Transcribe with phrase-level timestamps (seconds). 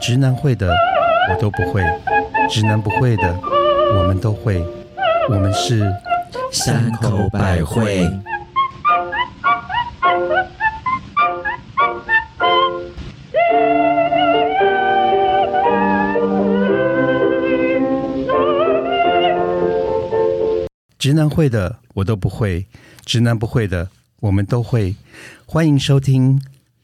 [0.00, 0.74] 直男会的
[1.30, 1.82] 我都不会，
[2.48, 3.38] 直男不会的
[3.96, 4.64] 我们都会，
[5.28, 5.90] 我们是
[6.50, 8.08] 山口百惠。
[20.98, 22.66] 直男会的我都不会，
[23.04, 23.88] 直男不会的
[24.20, 24.94] 我们都会。
[25.46, 26.40] 欢迎收听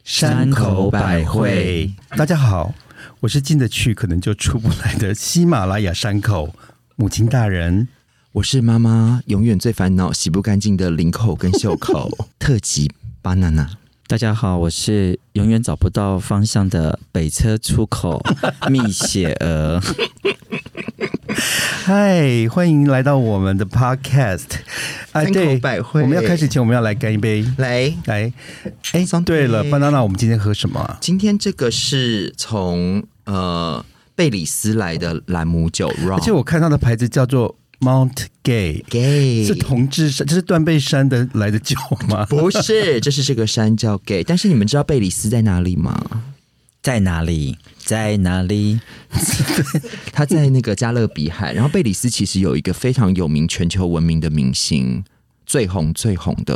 [0.08, 1.92] 山口百惠。
[2.16, 2.72] 大家好，
[3.20, 6.54] 我是进得去可能就出不来的喜马拉雅山口
[6.96, 7.86] 母亲大人。
[8.32, 12.90] 我是妈妈永远最烦恼洗不干净的领口跟袖口 特辑
[13.22, 13.68] banana。
[14.06, 18.18] 大家好，我是永远找不到方向的北车出口
[18.70, 19.78] 蜜雪儿。
[21.88, 24.44] 嗨，欢迎来到我们的 podcast。
[25.12, 27.42] 啊，山对口，百惠，我们要开始前，我们要来干一杯。
[27.56, 27.90] 来。
[28.04, 28.30] 来，
[28.92, 30.98] 哎桑，对了，杯巴娜娜，我们今天喝什么啊？
[31.00, 33.82] 今天这个是从呃
[34.14, 41.74] 贝里斯来的朗姆酒而且我看到的牌子叫做 Mount Gay，gay 是同志山，这是断背山的来的酒
[42.06, 42.26] 吗？
[42.28, 44.22] 不是，这是这个山叫 gay。
[44.22, 45.98] 但是你们知道贝里斯在哪里吗？
[46.82, 47.56] 在哪里？
[47.88, 48.78] 在哪里？
[50.12, 51.54] 他在那个加勒比海。
[51.54, 55.02] 然后贝里斯其实有一个非常有名、全球闻名的明星，
[55.46, 56.54] 最红最红的，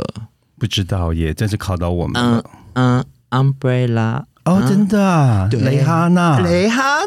[0.59, 2.43] 不知道耶，真是考到我们嗯了。
[2.73, 6.99] 嗯，umbrella 哦，真的蕾哈娜，蕾哈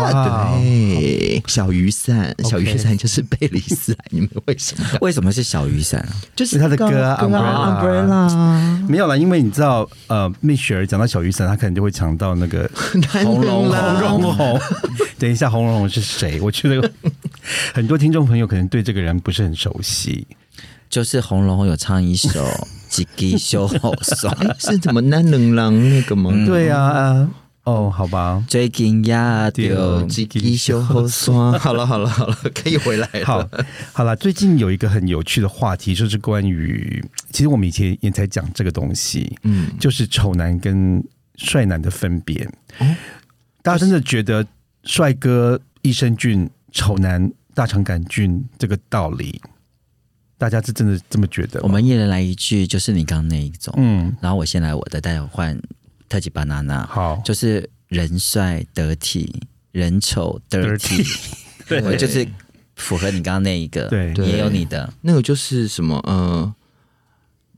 [0.00, 4.84] 哇，对，小雨伞，小雨伞就是贝里斯来，你们为什么？
[5.00, 6.06] 为什么是小雨伞？
[6.36, 12.70] 就是是他的歌啊，umbrella，没有啦，因为你知道，呃，蜜雪儿讲到小雨伞，她可能就会想到那个
[13.24, 14.60] 红龙红龙红。
[15.18, 16.40] 等一下，红龙红是谁？
[16.40, 16.90] 我觉得
[17.74, 20.26] 很多听众朋友可能对这个人不是很熟悉。
[20.90, 22.30] 就是红龙有唱一首
[22.88, 26.32] 《几滴修后送》， 是怎么那冷狼那个吗？
[26.46, 27.28] 对啊，
[27.68, 31.52] 哦，好吧，最近呀丢几滴修后酸。
[31.58, 33.26] 好了好了好了， 可以回来了。
[33.26, 33.46] 好，
[33.92, 41.04] 好了，最近有一个很有趣的话题，就是关于，其实我们以前也才讲这个东西，嗯，就是丑男跟
[41.36, 42.42] 帅男的分别。
[42.78, 42.86] 哦
[43.60, 44.46] 大家真的觉得
[44.84, 49.38] 帅哥益生菌，丑男大肠杆菌这个道理，
[50.38, 51.60] 大家是真的这么觉得？
[51.60, 53.74] 我们一人来一句，就是你刚刚那一种。
[53.76, 55.60] 嗯，然后我先来我的，待会换
[56.08, 59.42] 特级 banana，好，就是人帅得体，
[59.72, 61.06] 人丑 dirty，
[61.68, 61.82] 对。
[61.82, 62.26] 我就是
[62.76, 64.12] 符合你刚刚那一个，对。
[64.24, 64.92] 也有你的。
[65.02, 66.54] 那个就是什么呃，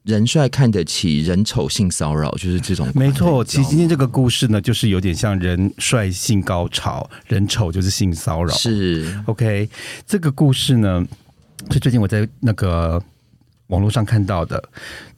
[0.03, 2.91] 人帅看得起，人丑性骚扰，就是这种。
[2.95, 8.55] 没错，其实今天这这个故事呢，就是有点像人帅性高潮，人丑就是性骚扰。
[8.55, 9.23] 是。
[9.27, 9.69] OK，
[10.07, 11.07] 这个故事呢，
[11.71, 13.03] 是最近我在那个
[13.67, 14.63] 网络上看到的，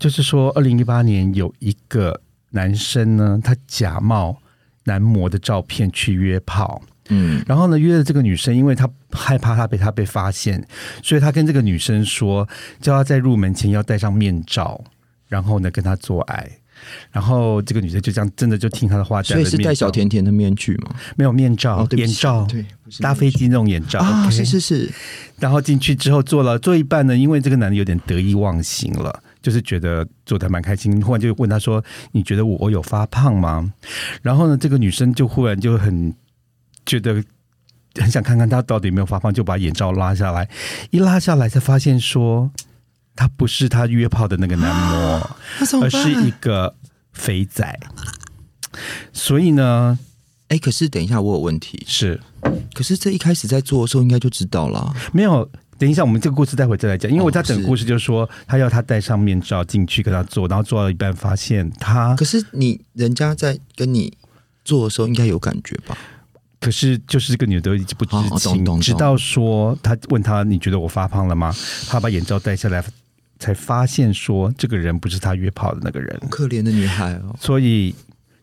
[0.01, 2.21] 就是说，二零一八年有一个
[2.53, 4.39] 男生呢，他假冒
[4.85, 7.45] 男模的照片去约炮，嗯。
[7.47, 10.67] 然后呢，约了这个女生，因为他害怕他被他被发现，
[11.03, 12.49] 所以他跟这个女生说，
[12.81, 14.83] 叫她在入门前要戴上面罩，
[15.29, 16.49] 然后呢跟他做爱。
[17.13, 20.93] 然后这个女生就这样，真的就听他的话，所以是戴小甜甜的面具吗？
[21.15, 22.65] 没有面罩、眼罩，对，
[22.99, 24.91] 搭飞机那种眼罩啊是是是，
[25.39, 31.83] 然后进去之后做了做一半呢，因为这个男的有点得意忘形了，就是觉得做的蛮开心，忽然就问他说
[32.13, 33.73] ：“你觉得我我有发胖吗？”
[34.23, 36.15] 然后呢，这个女生就忽然就很
[36.87, 37.23] 觉得
[37.97, 40.49] 很想看看他到底有没有发胖，就把眼罩拉下来，
[40.91, 42.51] 一拉下来才发现说
[43.17, 46.01] 他不是他约炮的那个男模， 那怎么办？
[46.01, 46.77] 而是一个
[47.13, 47.81] 肥仔。
[49.13, 49.99] 所以呢，
[50.49, 51.85] 哎，可是等一下，我有问题。
[51.87, 52.21] 是
[52.73, 54.95] 可是这一开始在做的时候，应该就知道了。
[55.13, 55.51] 没有。
[55.83, 64.17] 等一下，我们这个故事待会再来讲，因为我在整个故事就是说，他要他戴上面罩进去跟他做，然后做到一半发现他，可是你人家在跟你
[64.65, 65.99] 做的时候，应该有感觉吧？
[66.61, 71.53] 可是就是这个女的一直不知情，懂直到说他问他你觉得我发胖了吗？
[71.89, 72.81] 他把眼罩戴下来，
[73.41, 77.93] 才发现说这个人不是他约炮的那个人，可怜的女孩哦，所以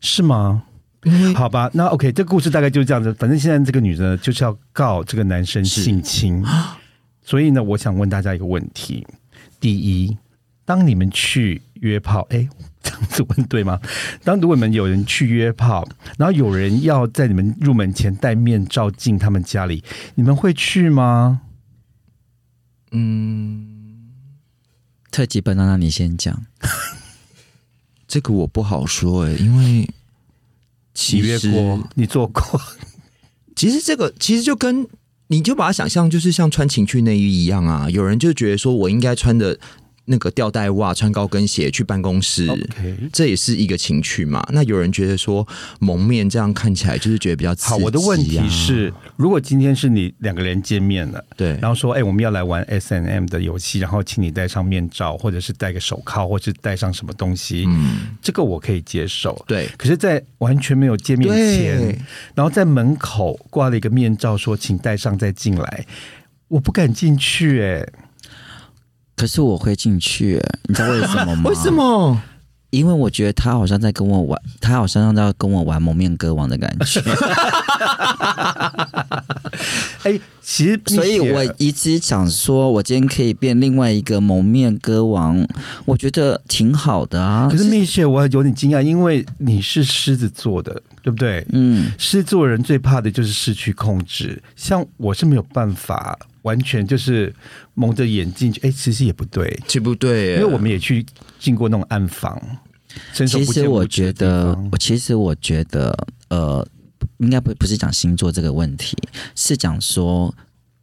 [0.02, 0.64] 是吗？
[1.34, 3.14] 好吧，那 OK，这个故事大概就是这样子。
[3.14, 6.44] 反正现在这个女的就是要告这个男生性侵，
[7.30, 9.06] 所以呢，我想问大家一个问题：
[9.60, 10.18] 第一，
[10.66, 12.50] 当你们去约炮，哎，
[12.82, 13.80] 这样子问对吗？
[14.24, 15.88] 当如果你们有人去约炮，
[16.18, 19.84] 然后有人要在你们入门前戴面罩进他们家里，
[20.16, 21.42] 你们会去吗？
[22.90, 24.10] 嗯，
[25.12, 26.48] 特级 banana，你先讲。
[28.08, 29.94] 这个我不好说哎，因为你
[30.96, 32.60] 其实约过，你做过，
[33.56, 34.88] 其实这个其实就跟
[35.32, 39.58] 你就把它想象就是像穿情趣内衣一样啊，有人就觉得说我应该穿的
[40.10, 42.48] 那个吊带袜、穿高跟鞋去办公室。
[42.50, 44.44] OK，这也是一个情趣嘛？
[44.52, 45.48] 那有人觉得说
[45.80, 47.78] 蒙面这样看起来就是觉得比较刺激、啊。
[47.78, 51.24] 好，我的问题是，如果今天是你两个人见面了。
[51.38, 59.42] 对，然后说，哎、我们要来玩 S N M 的游戏，然后请你戴上面罩，或者是戴个手铐，或者是戴上什么东西，嗯，这个我可以接受。
[59.48, 65.86] 对可是，在完全没有见面前，然后在门口挂了一个面罩，说请戴上再进来，
[66.48, 67.88] 我不敢进去、哎，
[69.20, 71.44] 可是我会进去，你知道为什么吗？
[71.52, 71.70] 为什？
[71.70, 72.18] 么？
[72.70, 77.02] 因为我觉得他好像在跟我玩，他好像在跟我玩蒙面歌王的感觉，
[80.04, 85.46] 哎、其实所以我一直想说，我今天可以变另外一个蒙面歌王，
[85.84, 87.58] 我觉得挺好的啊可。
[87.58, 91.44] 是蜜雪，我有点惊讶，因为你是狮子座的，对不对？
[91.52, 97.34] 嗯，狮子座人最怕的就是失去控制，像我是没有办法完全就是
[97.74, 100.34] 蒙着眼睛去，哎，其实也不对，这不对？
[100.34, 101.06] 因为我们也去
[101.40, 102.42] 进过那种暗房，
[103.14, 105.96] 伸手其实我觉得，我其实我觉得，
[106.30, 106.66] 呃，
[107.18, 108.98] 应该不不是讲星座这个问题，
[109.36, 110.34] 是讲说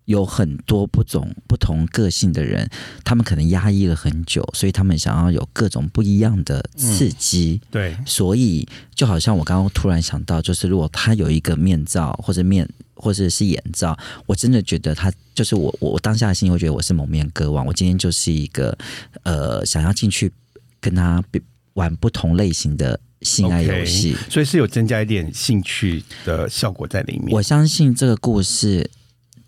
[0.07, 2.69] 有很多不种不同个性的人，
[3.05, 7.61] 他们可能压抑了很久，所以他们想要有各种不一样的刺激。
[7.71, 18.77] 对所以就好像我刚刚突然想到，就是如果他有一个面罩或者面或者是眼罩，我真的觉得他就是我我我当下的心里会觉得我是蒙面歌王，我今天就是一个
[19.25, 20.33] 呃想要进去
[20.81, 21.43] 跟他比
[21.75, 24.17] 玩不同类型的性爱游戏。
[24.31, 27.35] 所以是有增加一点兴趣的效果在里面。
[27.35, 28.89] 我相信这个故事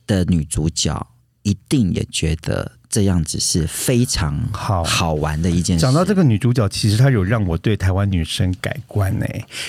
[0.08, 1.06] 的女主角
[1.44, 5.82] 一定也觉得这样子是非常好好玩的一件事。
[5.82, 9.26] 讲到这个女主角，其实她有让我对台湾女生改观呢、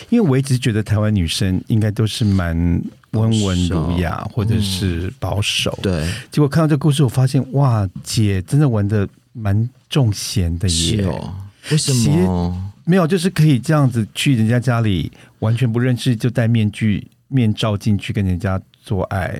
[0.09, 2.57] 因为我一直觉得台湾女生应该都是蛮
[3.11, 10.97] 温文儒雅或者是保守，对，结果看到这个故事，我发现哇，姐真的玩的蛮重贤的耶。
[10.97, 11.33] 是哦。
[11.71, 12.71] 为什么？
[12.85, 19.39] 没有，就是可以这样子去人家家里，完全不认识就戴面具、面罩进去跟人家做爱，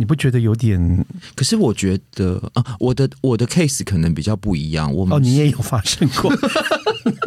[0.00, 1.04] 你不觉得有点？
[1.36, 4.90] 可是我觉得啊，我的我的 case 可能比较不一样。
[4.94, 6.32] 我们哦，你也有发生过？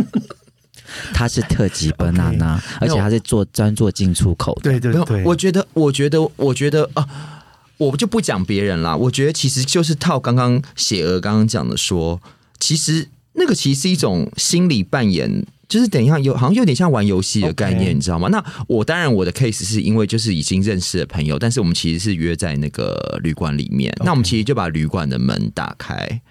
[1.13, 4.61] 他是特级 banana， 而且他是做专做进出口的。
[4.63, 7.43] 对对对，我觉得，我觉得，我觉得啊，
[7.77, 8.97] 我就不讲别人啦。
[8.97, 12.19] 我觉得其实就是套刚刚写鹅刚刚讲的说，
[12.59, 15.45] 其实那个其实是一种心理扮演。
[15.73, 18.27] 就是等一下有好像有点像玩游戏的概念你知道吗？
[18.27, 23.91] 那我当然我的 case 是因为就是已经认识的朋友，但是我们其实是约在那个旅馆里面。
[24.05, 26.21] 那我们其实就把旅馆的门打开，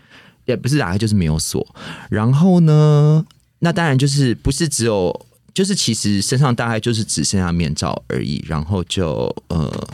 [0.45, 1.75] 也不是打开就是没有锁。
[2.09, 3.27] 然后呢，
[3.59, 9.89] 那当然就是不是只有，就是其实身上大概就是只剩下面罩而已，然后就呃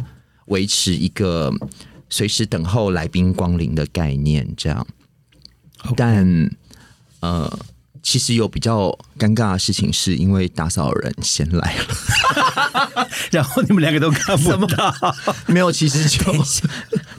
[0.48, 1.50] 维持一个
[2.10, 4.86] 随时等候来宾光临的概念这样。
[5.96, 6.50] 但
[7.20, 7.58] 呃，
[8.10, 8.86] 其实有比较
[9.18, 14.94] 尴尬的事情，是因为打扫人先来了， 然后你们两个都看不到，
[15.44, 16.24] 没有，其实就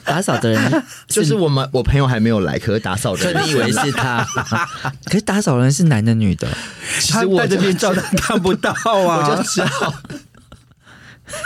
[0.04, 4.26] 打扫的人就是我们我朋友还没有来，可是打扫的人你以为是他，
[5.06, 6.48] 可是打扫人是男的女的？
[6.48, 9.42] 他其实我就戴着面罩，但看不到啊 我啊就。
[9.44, 9.94] 知道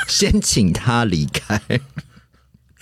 [0.08, 1.60] 先请他离开。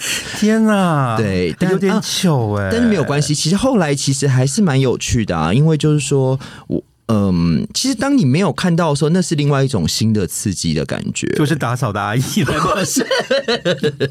[0.38, 6.38] 天哪，对但有点啊糗哎、但是没有关系，其实后来其实还是蛮有趣的啊，因为就是说
[6.68, 6.82] 我。
[7.08, 11.26] 嗯，其实当你没有看到的时候，那是另外一种新的刺激的感觉。
[11.36, 13.04] 就是打扫的阿姨了， 是？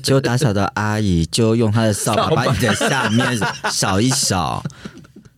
[0.04, 3.40] 就打扫的阿姨就用她的扫把把你的下面
[3.72, 4.64] 扫一扫，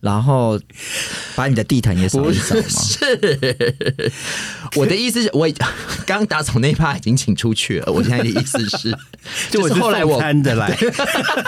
[0.04, 0.60] 然后
[1.34, 2.62] 把你的地毯也扫一扫吗。
[2.68, 4.12] 是
[4.76, 5.54] 我的意思是，我已
[6.04, 7.90] 刚打扫那一趴已经请出去了。
[7.90, 8.94] 我现在的意思是，
[9.50, 10.76] 就我是后来我送餐的来，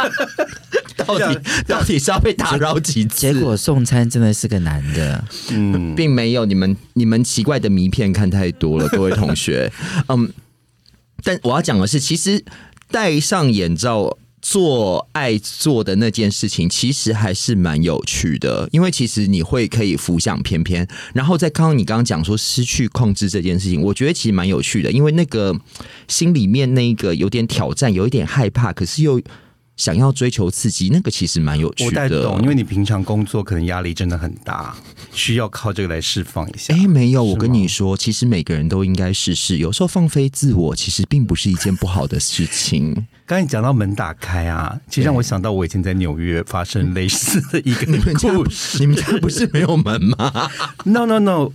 [0.97, 3.19] 到底到底是要被打扰几次？
[3.19, 9.71] 结果送餐真的是个男的，嗯，并没有，你们你们奇怪的迷片看太多了，各位同学。
[10.09, 10.33] 嗯，
[11.23, 12.43] 但我要讲的是，其实
[12.91, 14.17] 戴上眼罩
[14.49, 20.87] 做爱做的那件事情，其实还是蛮有趣的，因为其实你会可以浮想翩翩。
[21.13, 25.59] 然后在刚刚你刚刚讲说失去控制这件事情，我觉得其实蛮有趣的，因为那个
[26.07, 29.21] 心里面那个有点挑战，有一点害怕，可是又。
[29.77, 31.97] 想要追求刺激，那个其实蛮有趣我的。
[31.97, 34.75] 太懂，因为你平常工作可能压力真的很大，
[35.13, 36.73] 需要靠这个来释放一下。
[36.75, 39.59] 哎，没有，我跟你说，其实每个人都应该试试。
[39.59, 43.07] 有时候放飞自我，其实并不是一件不好的事情。
[43.27, 47.85] 刚才你讲到门打开啊，其实让我想到我以前在纽约发生类似的一个
[48.33, 48.79] 故事。
[48.79, 50.49] 你们家不是没有门吗
[50.85, 51.51] ？No No No，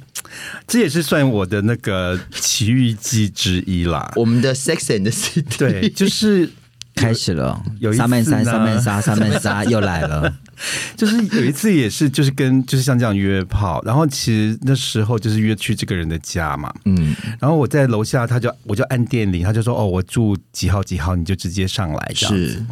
[0.68, 4.12] 这也是算我的那个奇遇记之一啦。
[4.18, 6.50] 我们的 Sex and the City，对，就是
[6.94, 10.34] 开始了有一次三面三呢三面杀三面杀 又来了，
[10.96, 22.48] 就是有一次也是，就是跟就是像这样约炮，然后其实那时候就是约去这个人的家嘛，嗯，然后我在楼下，他就我就按电铃，他就说哦，我住几号几号，你就直接上来这样子。
[22.50, 22.66] 是，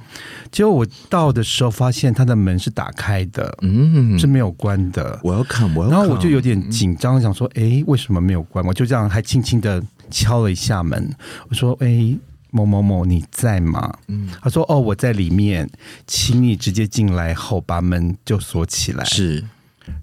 [0.52, 5.20] 结果我到的时候发现他的门是打开的，嗯是没有关的。
[5.24, 8.66] 我要看，我要看，然后我就有点紧张，想说，哎，为什么没有关？
[8.66, 9.82] 我就这样还轻轻的
[10.12, 11.10] 敲了一下门，
[11.50, 12.16] 我说，哎，
[12.52, 13.94] 某某某，你在吗？
[14.08, 15.70] 嗯他说，哦，我在里面，
[16.08, 19.04] 请你直接进来后把门就锁起来。
[19.06, 19.44] 是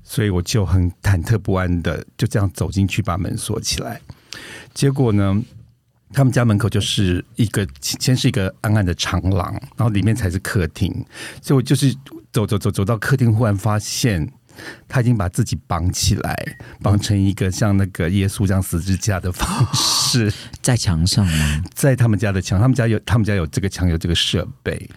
[0.02, 4.00] 所以我就很忐忑不安的就这样走进去，把门锁起来。
[4.74, 5.42] 结果呢，
[6.12, 10.92] 他们家门口就是一个先是一个暗暗的长廊，然后里面才是客厅。
[11.40, 11.94] 所以我就是
[12.32, 14.28] 走走走走到客厅，忽然发现
[14.88, 20.32] 他已经把自己绑起来，绑成一个像那个耶稣这样十字架的方式，
[20.62, 21.62] 在墙上吗？
[21.74, 24.88] 在他们家的墙，他们家有他们家有这个墙有这个设备。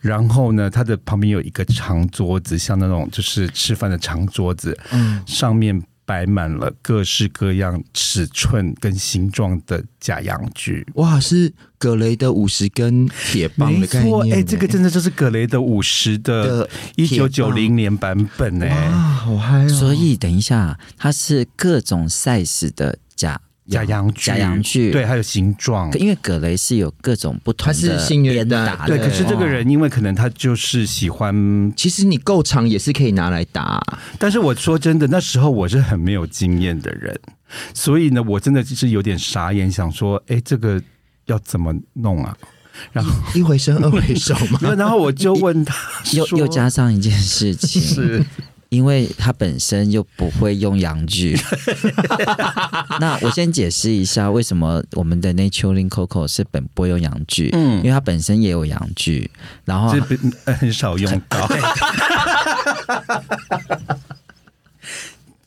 [0.00, 10.84] 然后呢，他的旁边有一个长桌子，像那种就是吃饭的长桌子，嗯上面摆满了各式各样尺寸跟形状的假洋具。
[10.94, 19.68] 哇，是葛雷的五十根铁棒没的概错，念，哎、这个真的就是葛雷的五十的的一九九零年版本哎、哇，好嗨哦！
[19.68, 22.98] 所以等一下，它是各种 size 的
[23.70, 25.90] 假假洋具，假洋具对，还有形状。
[25.98, 33.80] 因为葛雷是有各种不同它是的性虐待鞭打的，对，可是这个人因为可能他就是喜欢，其实你够长也是可以拿来打，
[34.18, 37.18] 但是我说真的，那时候我是很没有经验的人，
[37.72, 40.82] 所以呢，我真的就是有点傻眼，想说，哎，这个
[41.26, 42.36] 要怎么弄啊？
[42.92, 44.58] 然后，一回生二回熟嘛。
[44.74, 45.76] 然后我就问他，
[46.12, 48.24] 又又加上一件事情，是
[48.70, 51.36] 因为他本身又不会用洋剧。
[53.00, 59.30] 那我先解释一下，为什么我们的 Naturelink Coco 是本不会用洋剧，嗯因为它本身也有洋剧，
[59.64, 61.48] 然后这不呃很少用到，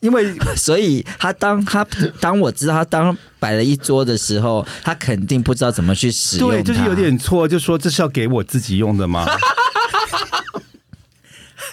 [0.00, 1.86] 因为 所以他当他
[2.20, 9.26] 当我知道他当摆了一桌的时候，他肯定不知道怎么去使用，对，就是有点错，就说这是要给我自己用的吗？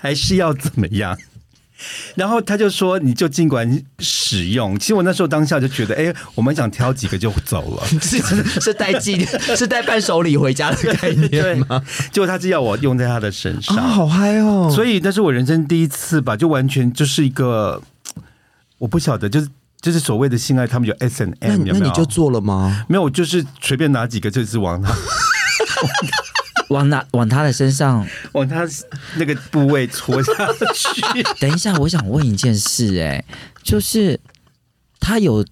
[0.01, 1.17] 还是要怎么样？
[2.15, 4.77] 然后他就说，你就尽管使用。
[4.79, 7.85] 其实我那时候当下就觉得，哎，我们想挑几个就走了。
[8.01, 8.19] 是
[8.59, 11.83] 是带纪念 是带伴手礼回家的概念吗？
[12.11, 14.71] 结果他是要我用在他的身上，啊，好嗨哦！
[14.73, 17.81] 所以那是我人生第一次吧，就完全就是一个，
[18.77, 19.47] 我不晓得，就是
[19.81, 21.73] 就是所谓的性爱，他们有 S and 那 M 有？
[21.73, 22.85] 那你就做了吗？
[22.87, 24.93] 没有，我就是随便拿几个，就是往他
[26.71, 28.07] 往哪往他的身上。
[28.31, 28.67] 往他
[29.15, 30.31] 那个部位戳下
[30.73, 31.23] 去。
[31.39, 33.23] 等一下，我想问一件事、哎，
[33.61, 34.19] 就是
[34.99, 35.45] 他有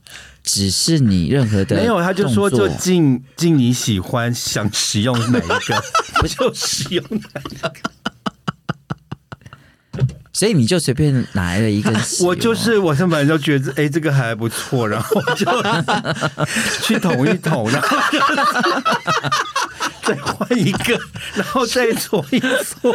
[0.44, 5.84] 指示你任何的没有，他就说就尽尽你喜欢，想使用哪一个
[6.16, 7.74] 不 就使用哪一个。
[10.32, 15.46] 所以你就随便拿了一根使用，我就是我上本来就觉得哎、这个还不错，然后我就
[16.82, 17.98] 去捅一捅，然后
[20.10, 21.00] 再换一个，
[21.36, 22.94] 然后再搓一搓，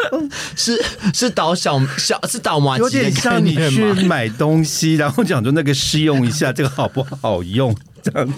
[0.56, 3.54] 是是倒小小是倒麻有吉的概点像你？
[3.54, 7.74] 去买东西，然后讲说那个试用一下，这个好不好用？
[8.02, 8.34] 这样子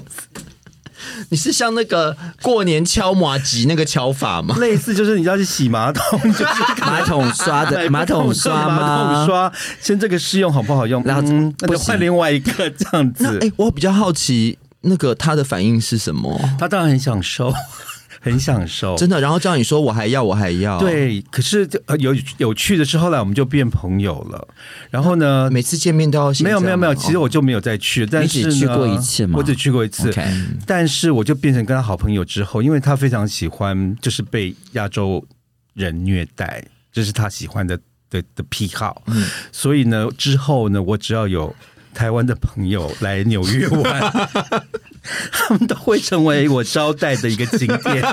[1.28, 4.56] 你是像那个过年敲麻吉那个敲法吗？
[4.58, 6.44] 类似就是你要去洗马桶，就是
[6.82, 9.26] 马桶刷的买马桶刷马桶？
[9.26, 11.02] 刷，先这个试用好不好用？
[11.04, 13.24] 然后嗯，那就换另外一个这样子。
[13.40, 16.40] 那哎、我比较好奇，那个他的反应是什么？
[16.58, 17.52] 他当然很享受，
[18.26, 21.22] 很享受，真的，然后叫你说我还要，我还要。，对。
[21.30, 24.48] 可是就呃有有趣的是，后来我们就变朋友了。
[24.90, 30.12] 然后呢，每次见面都要先没有没有没有，其实我就没有再去，但是呢只去过一次吗我只去过一次。
[30.66, 35.24] 但是我就变成跟他好朋友之后，因为他非常喜欢就是被亚洲
[35.74, 37.78] 人虐待，这是他喜欢的
[38.10, 39.02] 的的癖好。
[39.06, 41.54] 嗯所以呢，之后呢，我只要有
[41.94, 44.28] 台湾的朋友来纽约玩，
[45.32, 48.04] 他们都会成为我招待的一个景点。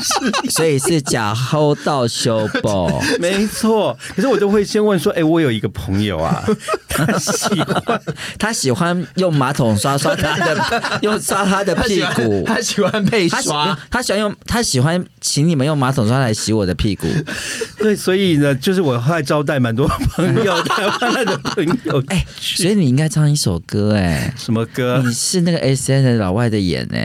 [0.50, 3.02] 所以是假后到修补。
[3.18, 6.44] 没错，可是我都会先问说：“哎、我有一个朋友啊，
[6.88, 8.02] 他喜欢
[8.38, 12.44] 他喜欢用马桶刷刷他的， 用刷他的屁股。
[12.46, 13.78] 他喜欢被他刷。
[13.90, 17.06] 他喜欢用，他喜欢请你们用马桶刷来洗我的屁股。
[17.78, 22.02] 对，所以呢，就是我后来招待蛮多朋友，台湾的朋友。
[22.08, 25.02] 哎、所以你应该唱一首歌，哎，什么歌？
[25.04, 26.96] 你是那个 S N 的老外的眼，呢，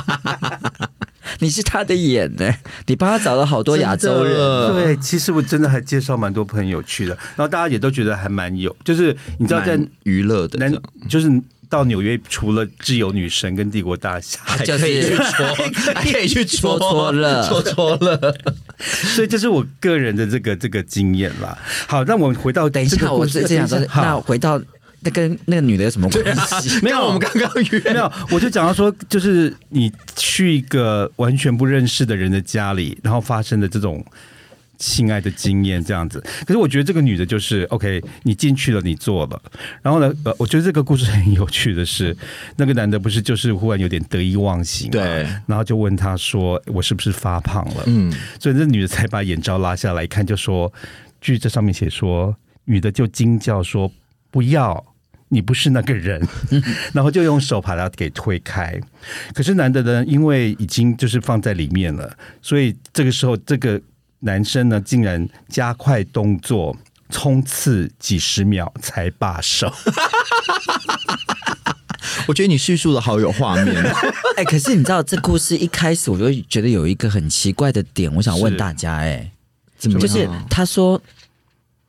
[1.40, 2.54] 你是他的眼，呢，
[2.86, 4.34] 你帮他找了好多亚洲人。
[4.72, 11.28] 对，其实我真的还介绍蛮多朋友去的，然后大家也都觉得还蛮有，就是你知道在娱乐的这南样，就是
[11.68, 15.46] 到纽约，除了自由女神跟帝国大厦，还就可以去戳，
[15.94, 18.34] 还可以去戳戳戳乐戳戳乐。
[18.78, 21.56] 所以这是我个人的这个这个经验啦。
[21.88, 24.60] 好，那我们回到等一下，我是这样说，那好，回到
[25.04, 26.24] 那跟那个女的有什么关
[26.62, 26.80] 系？
[26.82, 34.04] 没有我们刚刚约没有，我就讲到说，就是你去一个完全不认识的人的家里，然后发生的这种
[34.78, 36.18] 性爱的经验这样子。
[36.46, 39.42] 可是我觉得这个女的就是 OK，你进去了，你做了，
[39.82, 42.16] 然后呢，呃，我觉得这个故事很有趣的是，
[42.56, 50.72] 那个男的不是就是忽然有点得意忘形，对，然后就问他说：“我是不是发胖了？”嗯，所以这女的才把眼罩拉下来一看，就说
[51.20, 52.34] ：“据这上面写说，
[52.64, 53.92] 女的就惊叫说
[54.30, 54.82] 不要。”
[55.28, 56.20] 你不是那个人，
[56.92, 58.78] 然后就用手把他给推开。
[59.34, 63.80] 可是男的呢，因为已经就是放在里面了，所以这个时候这个
[64.20, 66.76] 男生呢，竟然加快动作，
[67.10, 69.72] 冲刺几十秒才罢手。
[72.28, 73.74] 我觉得你叙述的好有画面，
[74.36, 79.30] 哎、可是你知道这故事一开始我就觉得有一个很奇怪的点，我想问大家、哎，
[79.78, 81.02] 怎么就是他说。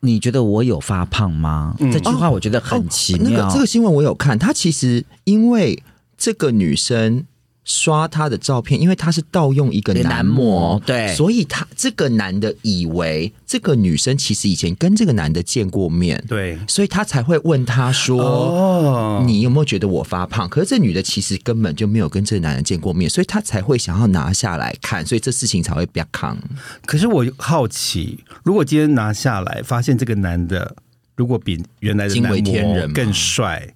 [0.05, 1.75] 你觉得我有发胖吗？
[1.79, 3.29] 嗯这句话我觉得很奇妙。
[3.29, 5.81] 那个这个新闻我有看，她其实因为
[6.17, 7.25] 这个女生
[7.65, 18.55] 刷他的照片，因为他是盗用一个男男模对所以他这个男的以为这个女生其实以前跟这个男的见过面，对，所以他才会问他说。
[18.55, 20.47] 哦，你有没有觉得我发胖？
[20.47, 26.37] 可是这女的其实根本就没有跟这个男人见过面，所以他才会想要拿下来看，所以这事情才会比较扛。
[26.85, 30.75] 可是我好奇，如果今天拿下来，发现这个男的
[31.15, 33.73] 如果比原来的惊为男模天人更帅，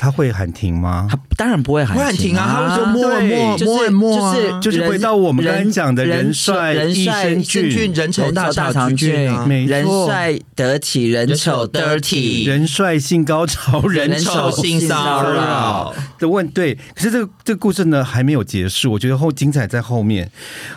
[0.00, 1.06] 他会喊停吗？
[1.10, 10.06] 他当然不会喊不会喊停啊他会说摸对摸就是摸一摸啊就是就是回到我们刚才讲的人帅人帅生俊人丑大肠菌啊，没人错。
[10.06, 15.94] 帅得体，人丑 dirty，人帅性高潮，人人丑丑性骚扰。
[16.18, 20.30] 的问对，可是这个这个故事呢还没有结束，我觉得后精彩在后面。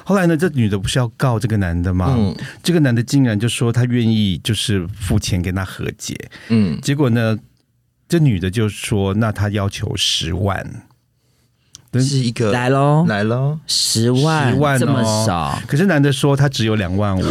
[0.04, 2.14] 后来呢，这女的不是要告这个男的吗？
[2.18, 2.36] 嗯。
[2.62, 6.18] 这个男的竟然就说他愿意就是付钱跟他和解，
[6.50, 7.38] 嗯，结果呢，
[8.14, 10.84] 这女的就说那她要求十万，
[11.94, 14.78] 是一个来喽，来喽，十万，10万哦。
[14.78, 17.24] 这么少，可是男的说他只有两万五，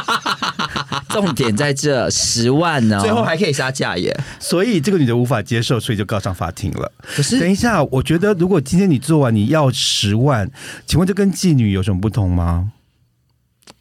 [1.08, 4.14] 重点在这十万呢、最后还可以杀价耶。
[4.38, 6.92] 所以这个女的无法接受，所以就告上法庭了。
[7.16, 10.50] 可是等一下，我觉得如果今天你做完你要十万，
[10.84, 12.70] 请问这跟妓女有什么不同吗？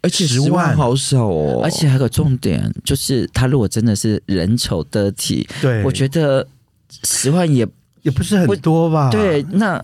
[0.05, 6.47] 而且十万万好少哦，而且还有个重点，就是他如果真的是人丑得体，对，我觉得
[7.03, 7.67] 十万也
[8.03, 9.09] 也不是很多吧？
[9.09, 9.83] 对，那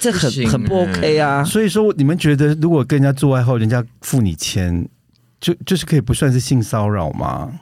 [0.00, 1.44] 这很很不 OK 啊。
[1.44, 4.88] 所以说，你们觉得如果跟人家做爱后，人家付你钱，
[5.40, 7.52] 就就是可以不算是性骚扰吗？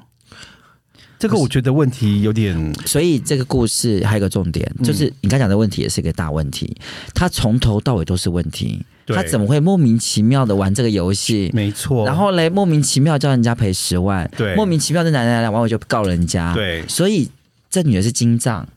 [1.19, 6.75] 这个我觉得问题有点所以这个故事还有个重点，就是你刚讲的问题也是一个大问题，
[7.15, 11.51] 他从头到尾都是问题，对他怎么会莫名其妙的玩这个游戏？
[11.53, 12.07] 没错。
[12.07, 17.31] 然后嘞，莫名其妙叫人家赔十万，对莫名其妙的男人来完我就告人家，，对，所以
[17.71, 18.69] 这女的是金藏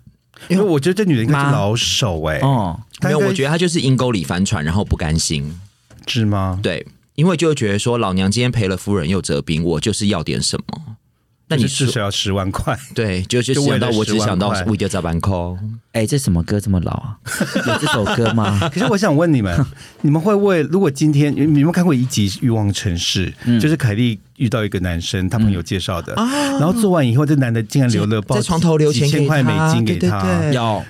[0.49, 5.59] 因为我觉得这女的应该是老手哎、哦，没有，我觉得她就是阴沟里翻船，然后不甘心。
[6.07, 6.59] 是吗？
[6.61, 6.85] 对，
[7.15, 10.97] 因为就会觉得说，老娘今天赔了夫人又折兵，我就是要点什么。
[11.47, 15.57] 那你至少要十万块， 对，就就想到我只想到块为就砸板扣。
[15.91, 17.15] 哎，这什么歌这么老啊？
[17.67, 18.59] 有这首歌吗？
[18.73, 19.65] 可是我想问你们，
[20.01, 23.29] 你们会为如果今天你们有没有看过一集《欲望城市》？
[23.45, 30.21] 嗯就是凯莉遇到一个男生，他朋友介绍的，然后做完以后，这男的竟然留了包在床头留钱几千块美金给他。
[30.21, 30.83] 对对对有，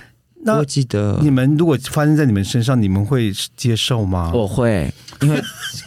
[0.46, 4.30] 那我记得你们如果发生在你们身上，你们会接受吗？
[4.32, 5.42] 我会，因为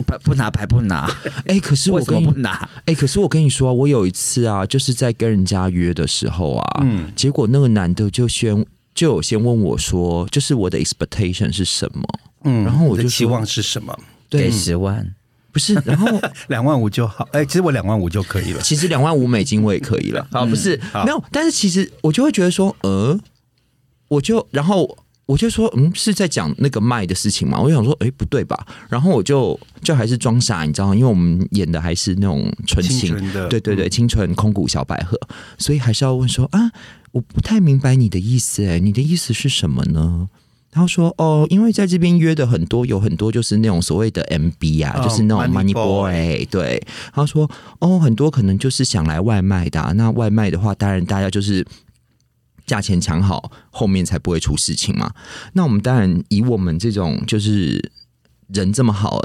[0.06, 1.10] 不不拿白不拿，
[1.48, 2.70] 哎、可是我跟你不拿？
[2.86, 12.04] 哎、可是我跟你说，我有一次啊，就是在跟人家约的时候啊，嗯结果那个男的就先就有先问我说，就是我的 expectation 是什么？
[12.44, 13.98] 嗯然后我就说你的期望是什么？
[14.30, 15.16] 对给，十万，
[15.52, 16.08] 不是，然后
[16.50, 17.28] 两万五就好。
[17.32, 18.62] 哎，其实我两万五就可以了。
[18.62, 23.20] 其实两万五美金我也可以了，好，不是好没有，但是其实我就会觉得说，呃，
[24.10, 27.62] 我就然后我就说，嗯，是在讲那个卖的事情嘛？
[27.62, 28.66] 我就想说，哎，不对吧？
[28.90, 30.96] 然后我就就还是装傻，你知道吗？
[30.96, 35.18] 因为我们演的还是那种纯情，清的，对对对，清纯空谷小百合，
[35.58, 36.72] 所以还是要问说啊，
[37.12, 40.28] 我不太明白你的意思，哎，你的意思是什么呢？
[40.72, 46.82] 然后说哦，因为在这边约的很多，有很多就是那种所谓的 MB 啊，哦就是那种 money money boy，对。
[47.12, 51.66] 他说哦，很多可能就是想来外卖的啊、那外卖的话，当然大家就是
[52.70, 55.12] 价钱抢好，后面才不会出事情嘛。
[55.54, 57.92] 那我们当然以我们这种就是
[58.48, 59.20] 人这么好，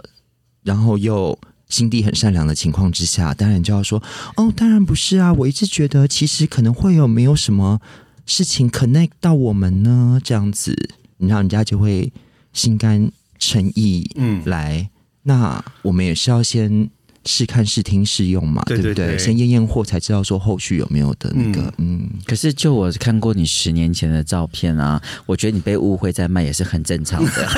[0.63, 4.03] 然后又心地很善良的情况之下，当然就要说
[4.37, 7.81] 哦，当然不是啊，我一直觉得其实可能会有没有什么
[8.25, 10.75] 事情 connect 到我们呢，这样子，
[11.19, 12.13] 然后人家就会
[12.53, 14.89] 心甘诚意嗯来
[15.25, 16.91] 那我们也是要先
[17.27, 18.95] 试看、试听、试用嘛，对不对？
[18.95, 27.49] 对对先验验货，才知道说后续有没有的那个，嗯，可是就我看过你十年前的照片啊，我觉得你被误会在卖也是很正常的。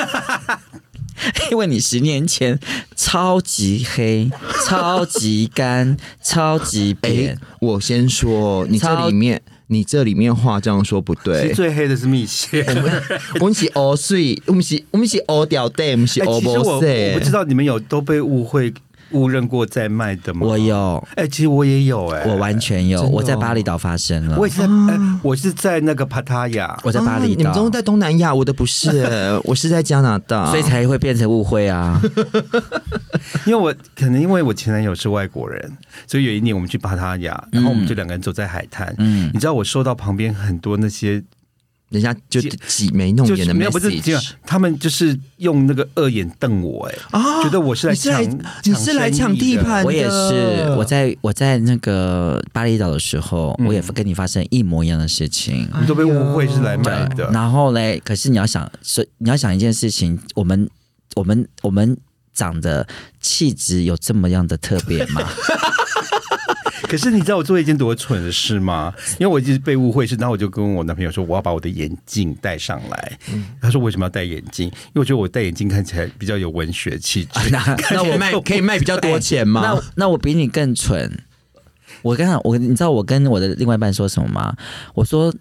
[1.51, 2.59] 因为你十年前
[2.95, 4.31] 超级黑、
[4.67, 11.55] 超级干、 超级哎、扁，我先说，你这超里面，你这里面话这样说不其对实。
[11.55, 12.63] 最黑的是蜜雪。
[13.41, 16.81] 我们是欧水，我们是我们是欧掉带，我们是哎，欧其实我
[17.19, 18.73] 不知道你们有都被误会
[19.13, 20.47] 误认过在卖的吗？
[20.47, 20.59] 我。
[20.59, 24.53] 有，哎，其实我也有哎，我完全有，哦我在巴厘岛发生了我也。
[24.53, 26.77] 是在哎，我是在那个帕塔亚。
[26.83, 28.91] 我在巴厘岛，啊你们都在东南亚，我的不是，
[29.45, 32.01] 我是在加拿大，所以才会变成误会啊！
[33.47, 35.73] 因为我可能因为我前男友是外国人，
[36.07, 38.93] 所以有一年我们去巴塔亚，然后我们就两个人走在海滩。
[38.99, 41.23] 嗯你知道我收到旁边很多那些
[41.91, 48.23] 人家就挤挤眉弄眼的没有不是这样他们就是用那个恶眼瞪我、哎、啊觉得我是来抢，
[48.65, 55.69] 你是来抢地盘的，我也是，我在我在那个巴厘岛的时候，嗯我也跟你发生一模一样的事情。
[55.81, 57.31] 你都被误会是来买的。
[57.31, 60.69] 然后嘞，可是你要想，是你要想一件事情，我们
[61.15, 61.97] 我们我们
[62.35, 62.87] 长的
[63.21, 65.23] 气质有这么样的特别吗？
[66.89, 68.93] 可是你知道我做了一件多蠢的事吗？
[69.19, 73.19] 因为我一直被误会是，然后我就跟我男朋友说，我要把我的眼镜戴上来。
[73.61, 74.67] 他说为什么要戴眼镜？
[74.67, 77.51] 因为我觉得我戴眼镜看起来比较有文学气质。
[77.51, 79.61] 那 那我卖可以卖比较多钱吗？
[79.63, 81.25] 那那我比你更蠢。
[82.03, 84.55] 我刚刚我你知道我跟我的另外一半说什么吗？
[84.95, 85.35] 我说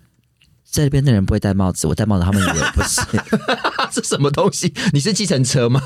[0.71, 3.01] 这边的人不会戴帽子，我戴帽子他们以为我不是。
[3.91, 4.73] 是什么东西？
[4.91, 5.81] 你是计程车吗？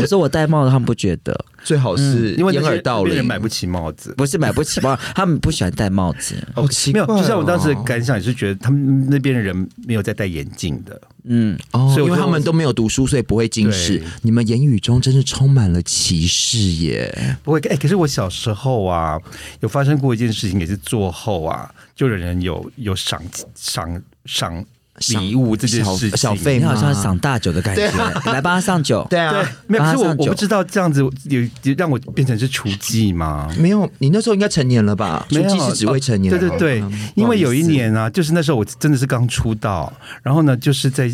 [0.00, 4.14] 我说我戴帽子他们不觉得，最好是因为那些掩耳盗铃，买不起帽子。
[4.16, 6.34] 不是买不起帽， 他们不喜欢戴帽子。
[6.54, 10.98] 好奇没有，怪哦就像我当时的感想也是觉得他们那边的人没有在戴眼镜的。
[11.24, 14.02] 嗯，哦，所以因为他们都没有读书，所以不会近视。
[14.22, 17.36] 你们言语中真是充满了歧视耶！
[17.42, 19.20] 不会，哎、可是我小时候啊，
[19.60, 23.20] 有发生过一件事情，也是坐后啊，就有人有有赏
[23.54, 24.64] 赏赏
[25.08, 26.16] 礼物这件事情。
[26.16, 27.90] 小费你好像赏大酒的感觉，
[28.30, 29.06] 来帮他上酒。
[29.10, 33.48] 对啊对，没有，可是我我不知道这样子有有让我变成是厨妓吗？
[33.58, 35.26] 没有，你那时候应该成年了吧？
[35.30, 41.10] 没有初期是只会成年、哦对对对嗯，因为有一年啊，就是那时候我真的是刚出道，然后呢，就是在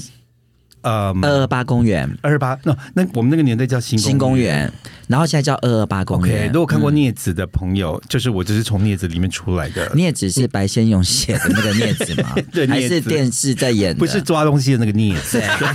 [0.85, 4.71] 呃二二八公园，二二八，那那我们那个年代叫新新公园，
[5.09, 6.53] 然后现在叫二二八公 OK，园。
[6.53, 12.35] 如果看过镊子的朋友，就是我就是从镊子里面出来的，镊子是白先勇写的那个镊子吗？
[12.53, 13.99] 对还是电视在演的？
[13.99, 15.69] 不是抓东西的那个镊子，对，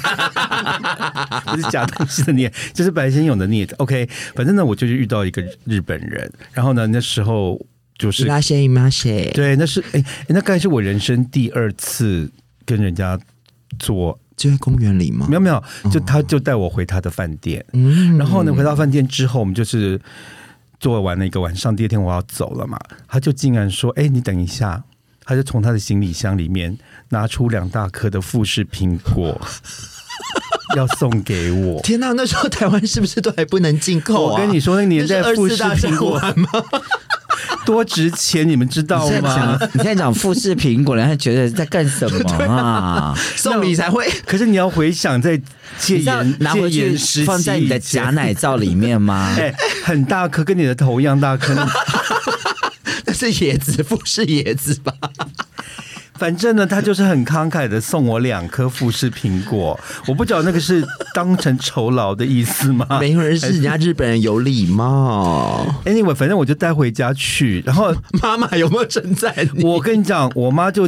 [1.51, 3.73] 不是假东西的镊，就是白先勇的镊子。
[3.79, 7.59] OK，反正呢，我就是遇到一个日本人，然后呢，那时候
[7.97, 12.29] 就是拉些马些，对，那是哎、哎那大概是我人生第二次
[12.65, 13.19] 跟人家
[13.77, 15.35] 做，就在公园里吗没？
[15.35, 19.99] 有没有，就他就带我回他的饭店，嗯然后呢，回到饭店之后，我们就是
[20.79, 24.81] 做完了一个晚上，第二天我要走了嘛，他就竟然说：“哎、你等一下。”
[25.25, 26.75] 他就从他的行李箱里面
[27.09, 29.39] 拿出两大颗的富士苹果，
[30.75, 31.79] 要送给我。
[31.83, 34.31] 天哪，那时候台湾是不是都还不能进口啊？
[34.33, 36.49] 我跟你说，那个年代富士苹果吗？
[37.65, 39.57] 多值钱，你们知道吗？
[39.73, 43.13] 你现在讲富士苹果，人家觉得在干什么啊？
[43.35, 44.09] 送礼才会。
[44.25, 45.37] 可是你要回想在
[45.77, 49.33] 戒你知道严戒拿回去严时期放在你的假奶罩里面吗？
[49.39, 51.53] 哎、很大颗，跟你的头一样大颗。
[53.05, 54.93] 那是椰子，富士椰子吧？
[56.19, 59.79] 反正呢，他就是很慷慨的送我两颗富士苹果。
[60.05, 62.85] 我不知道那个是当成酬劳的意思吗？
[62.99, 65.65] 没有人是人家日本人有礼貌。
[65.85, 69.63] Anyway，反正我就带回家去，然后 妈妈有没有称赞你？
[69.63, 70.87] 我跟你讲，我妈就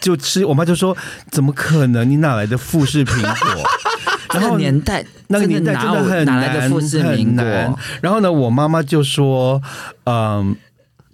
[0.00, 0.96] 就吃，我妈就说
[1.32, 2.08] ：“怎么可能？
[2.08, 3.62] 你哪来的富士苹果？”
[4.32, 7.78] 然后年代，那个年代真的很哪来的富士很苹难果？
[8.02, 9.60] 然后呢，我妈妈就说
[10.04, 10.54] ：“嗯，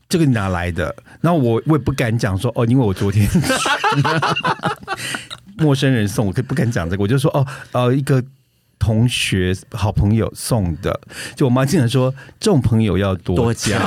[0.09, 3.29] 这个你哪来的？”然后我我也不敢讲说哦，因为我昨天
[5.57, 8.23] 陌生人送，我可不敢讲这个，我就说哦，呃，一个
[8.79, 11.01] 同学好朋友送的。
[11.35, 13.79] 就我妈竟然说这种朋友要多多交。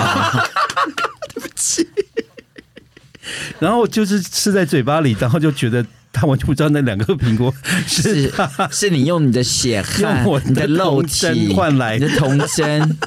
[1.56, 1.86] 加，
[3.60, 7.54] 然后就是吃在嘴巴里，然后就觉得他完全不知道那两个苹果
[7.86, 8.34] 是是
[8.72, 12.98] 是你用你的血汗用我、的你的肉童真体换来童真。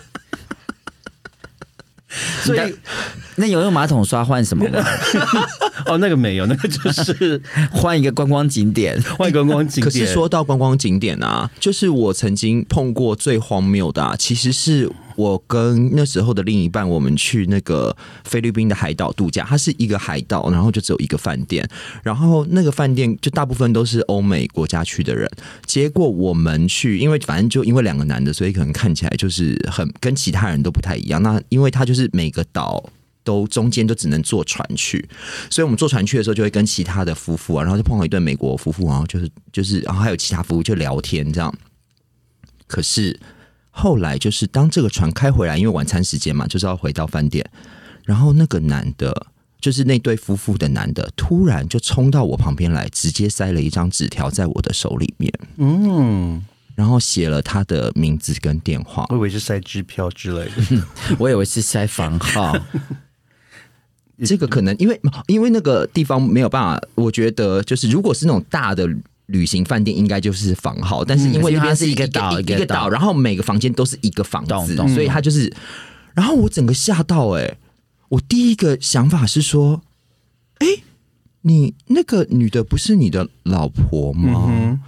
[2.45, 2.75] 所以
[3.37, 4.85] 那有用马桶刷换什么吗？
[5.87, 7.41] 哦，那个没有，那个就是
[7.73, 9.85] 换一个观光景点，换一个观光景点。
[9.85, 21.69] 可是说到观光景点啊，就是我曾经碰过最荒谬的、啊，其实是我跟那时候的另一半，我们去那个菲律宾的海岛度假，它是一个海岛，然后就只有一个饭店，
[22.03, 25.31] 然后那个饭店就大部分都是欧美国家去的人，
[25.67, 31.23] 结果我们去，因为反正就因为两个男的，所以可能看起来就是很跟其他人都不太一样。
[31.23, 32.91] 那因为他就是每个岛。
[33.23, 35.07] 都中间都只能坐船去，
[35.51, 41.55] 所以我们坐船去的时候，就会跟其他的夫妇啊，然后就碰到一对美国夫妇，然后就是就是，然后还有其他夫妇就聊天这样。
[42.67, 43.21] 可是
[43.71, 47.49] 后来就是当这个船开回来，因为晚餐时间嘛，就是要回到饭店，
[48.05, 49.27] 然后那个男的，
[49.61, 59.07] 就是那对夫妇的男的，突然就冲到我旁边来，直接塞了一张纸条在我的手里面，嗯，然后写了他的名字跟电话。
[59.11, 60.87] 我以为是塞支票之类的。
[61.19, 62.57] 我以为是塞房号，
[64.27, 68.89] 这个可能因为因为那个地方没有办法，我觉得就是如果是那种大的
[69.31, 75.53] 旅行饭店，应该就是房号，但是因为那边是一个岛一个岛，一个岛然后每个房间都是一个房子，所以他就是，
[76.15, 77.57] 然后我整个吓到哎、
[78.09, 79.83] 我第一个想法是说，
[80.59, 80.67] 哎、
[81.43, 84.47] 你那个女的不是你的老婆吗？
[84.49, 84.81] 嗯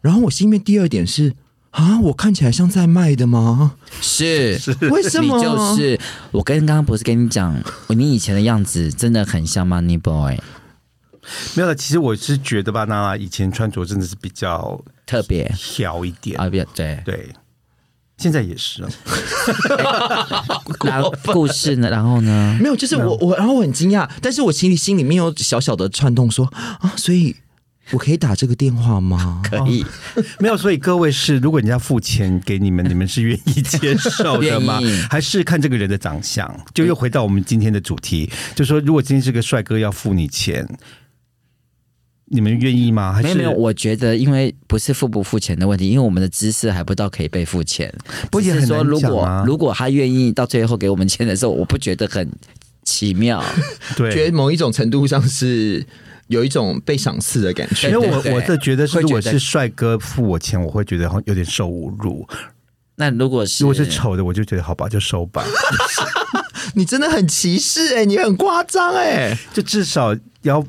[0.00, 1.32] 然后我心里面第二点是
[1.70, 3.76] 啊，我看起来像在卖的吗？
[4.00, 5.36] 是为什么？
[5.36, 6.00] 你就是
[6.32, 7.56] 我跟刚刚不是跟你讲，
[7.88, 10.40] 你以前的样子真的很像 Money Boy，
[11.54, 11.74] 没有了。
[11.74, 17.00] 其实我是觉得吧，娜娜以前穿着真的是比较特别挑一点，啊，比较对。
[17.04, 17.28] 对，
[18.18, 18.90] 现在也是啊。
[20.84, 21.88] 然后故事呢？
[21.90, 22.58] 然后呢？
[22.60, 26.46] 没有，就是我我，然后我很惊讶，但是我心里心里面有小小的串动说，
[26.80, 27.34] 啊，所以
[27.90, 29.42] 我可以打这个电话吗？
[29.44, 29.84] 可以，
[30.38, 34.80] 没有，所以各位是，如果人家付钱给你们，你们是愿意接受的吗？
[35.10, 36.48] 还是看这个人的长相？
[36.74, 40.66] 就又回到我们今天的主题，就说如果今天是个帅哥要付你钱，
[42.32, 43.12] 你们愿意吗？
[43.12, 47.92] 还是没有没有，我觉得因为不是付不付钱的问题，因为我们的知识还不到可以被付钱。
[48.00, 52.26] 只是说，不也很难如果、啊如果他愿意到最后给我们钱的时候，我不觉得很
[52.84, 53.44] 奇妙。
[53.96, 54.36] 对觉对得？
[54.36, 55.84] 某一种程度上是
[56.28, 57.90] 有一种被赏赐的感觉。
[57.90, 62.26] 因为我我是觉得是，会觉得如果是帅哥付我钱，我会觉得好像有点受侮辱；
[62.96, 65.44] 那如果是如果是丑的，我就觉得好吧，就收吧。
[66.74, 69.36] 你真的很歧视哎、你很夸张哎。
[69.52, 70.64] 就至少要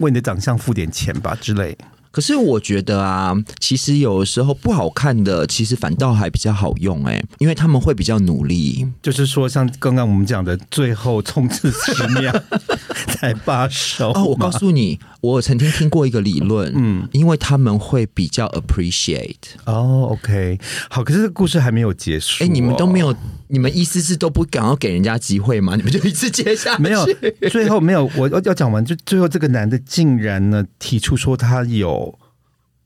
[0.00, 1.78] 为你的长相付点钱吧之类。
[2.12, 8.84] 可是我觉得啊，其实有时候不好看的，其实反倒还比较好用哎、因为他们会比较努力。
[9.00, 12.34] 就是说，像刚刚我们讲的，最后冲刺十秒
[13.14, 19.34] 才罢手哦，我告诉你，我曾经听过一个理论，嗯，因为他们会比较 appreciate。
[19.66, 23.14] 哦，OK，好，可是这个故事还没有结束、哎、你们都没有。
[23.52, 25.74] 你们意思是都不敢要给人家机会吗？
[25.76, 26.82] 你们就一直接下去？
[26.82, 27.04] 没有，
[27.50, 32.16] 最后没有，我要要讲完，就最后这个男的竟然呢提出说他有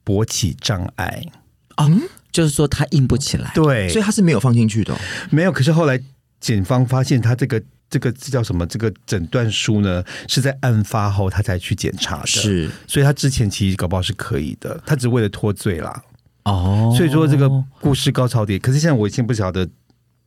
[0.07, 1.23] 勃起障碍，
[1.77, 2.01] 嗯
[2.33, 4.99] 就是说他硬不起来，对，所以他是没有放进去的哦、
[5.31, 5.53] 没有。
[5.53, 6.01] 可是后来
[6.41, 7.63] 检方发现他这个
[7.95, 8.67] 这个这叫什么？
[8.67, 16.03] 这个诊断书呢是在案发后他才去检查的，，是所以他之前其实搞不好是可以的，他只为了脱罪啦。
[16.43, 17.49] 哦，所以说这个
[17.81, 19.65] 故事高潮点，可是现在我已经不晓得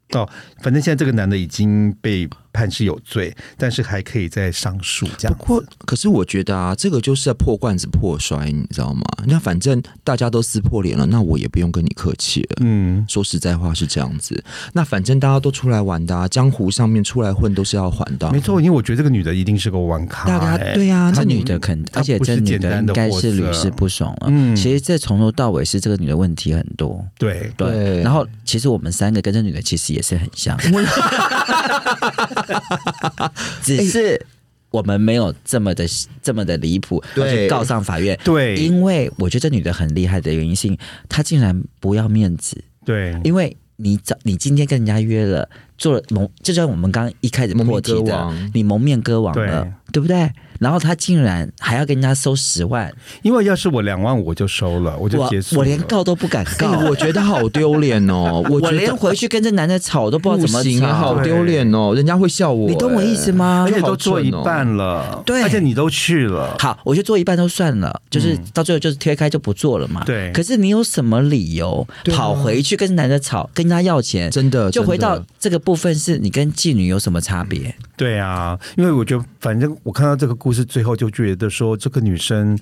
[0.07, 0.25] 到，
[0.61, 2.25] 反正现在这个男的已经被
[2.57, 5.37] 判是有罪，但是还可以再上诉这样。
[5.37, 9.03] 不过，可是我觉得啊，这个就是在破罐子破摔，你知道吗？
[9.27, 12.57] 那反正大家都撕破脸了，那我也不用跟你客气了。
[12.61, 14.43] 嗯，说实在话是这样子，
[14.73, 24.27] 那反正大家都出来玩的、啊，江湖上面出来混都是要还的啊、没错，因为我觉得这个女的一定是个玩咖、大家哎对啊，这女的肯，而且这女的应该是屡试不爽了。
[24.29, 27.05] 嗯其实这从头到尾是这个女的问题很多。
[27.19, 30.57] 对，对，对然后其实我们三个跟这女的其实也是很像，
[33.61, 34.25] 只是
[34.69, 35.85] 我们没有这么的
[36.21, 37.25] 这么的离谱，对。
[37.25, 38.17] 要去告上法院。
[38.23, 38.55] 对。
[38.55, 40.75] 因为我觉得这女的很厉害的原因是，
[41.07, 49.73] 她竟然不要面子，对，因为你早你今天跟人家约了，做了蒙，就像我们刚刚一开始蒙面破题的你蒙面歌王了，对。
[49.93, 50.29] 对不对？
[50.59, 52.91] 然后他竟然还要跟人家收十万，
[53.21, 55.59] 因为要是我两万我就收了，我就结束了。
[55.59, 61.23] 我连告都不敢告，哎我觉得好丢脸哦， 我我连回去跟这男的吵都不知道怎么行啊，吵好。
[61.23, 63.65] 丢脸哦，人家会笑我、你懂我意思吗？
[63.67, 63.71] 而？
[63.71, 65.43] 且都做一半了，对。
[65.43, 70.03] 而且你都去了，好，我就做一半都算了，就是到最后就是推开就不做了嘛。
[70.05, 70.31] 对。
[70.31, 74.31] 可是你有什么理由跑回去跟男的吵，跟人家要钱？
[74.31, 77.75] 真的就回到这个部分，是你跟妓女有什么差别？
[77.95, 82.57] 对啊，因为我觉得，反正我看到这个故事最后，就觉得说这个女生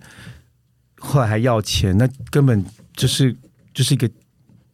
[1.00, 2.64] 后来还要钱，那根本
[2.96, 3.36] 就是
[3.74, 4.10] 就是一个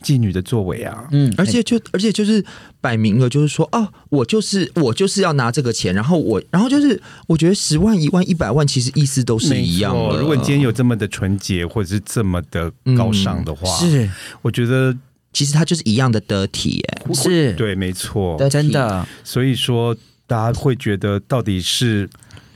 [0.01, 1.07] 妓女的作为啊。
[1.11, 2.43] 嗯，而且就而且就是
[2.79, 10.19] 摆明了，就是说哦，我就是我就是要拿这个钱，然后我然后就是我觉得十万、一万、一百万，其实意思都是一样的。
[10.19, 14.09] 如果你今天有这么的纯洁，或者是这么的高尚的话，是
[14.41, 14.95] 我觉得
[15.33, 17.13] 其实它就是一样的得体耶。
[17.13, 18.37] 是，对，没错。
[18.49, 19.95] 真的，所以说，
[20.25, 22.09] 大家会觉得到底是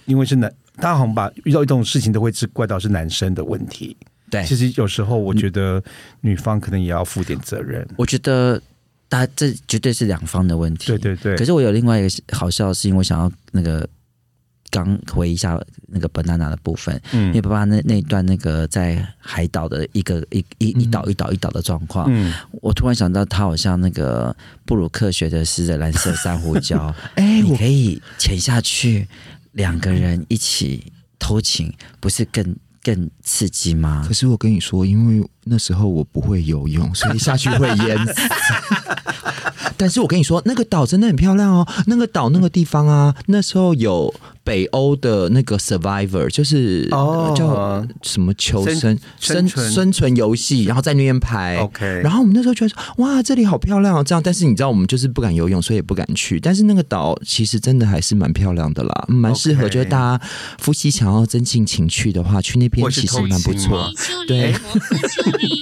[0.06, 3.96] 因为是男，大家好像把遇到一种事情都会只怪到是男生的问题。
[4.30, 5.82] 对其实有时候我觉得
[6.22, 7.88] 女方可能也要负点责任。
[7.96, 8.60] 我觉得
[9.08, 10.88] 大这绝对是两方的问题。
[10.88, 13.88] 对对对可，是我有另外一个好笑的是，因为我想要那个
[14.72, 29.08] 刚回一下那个 banana 的部分，嗯因为嗯爸爸那那一段那个在海岛的一个一一一岛一岛一岛的状况，嗯，我突然想到，他好像那个布鲁克学的诗的蓝色珊瑚礁，哎，我你可以潜下去，
[29.56, 34.14] 两个人一起偷情，不是更更刺激吗可？
[34.14, 38.14] 是我跟你说，因为那时候我不会游泳，所以下去会淹死。
[39.78, 41.68] 但是我跟你说，那个岛真的很漂亮哦。
[41.88, 51.58] 那个岛那个地方啊，那时候有北欧的那个 Survivor，就是哦叫什么求生生生生存生存游戏，然后在那边拍。
[51.58, 54.22] OK 然后我们那时候觉得说，哇，这里好漂亮哦，这样。
[54.24, 56.40] 但是你知道，我们就是不敢游泳，所以也不敢去。
[56.40, 60.26] 但是那个岛其实真的还是蛮漂亮的啦，蛮适合就是大家
[60.60, 63.90] 夫妻想要增进情趣的话，去那边其实蛮不错
[64.28, 64.98] 对理婆诃，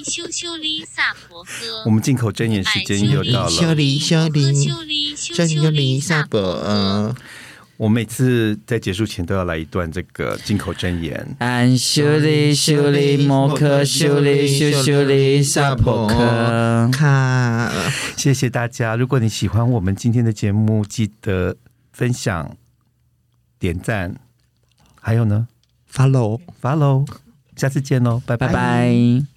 [0.05, 1.83] 修修修萨婆诃。
[1.85, 3.49] 我们进口真言时间又到了。
[4.03, 7.15] 修理修理修理修这修理萨博，萨婆。
[7.77, 11.35] 我每次在结束前都要来一段这个进口真言。
[11.39, 16.91] 安修理修理摩诃修理修修理萨婆诃。
[16.91, 17.71] 看，
[18.15, 18.95] 谢谢大家！
[18.95, 21.55] 如果你喜欢我们今天的节目，记得
[21.91, 22.55] 分享、
[23.57, 24.15] 点赞，
[25.01, 25.47] 还有呢
[25.91, 26.39] follow。
[26.61, 27.07] ，follow。
[27.55, 29.32] 下次见喽，拜拜拜。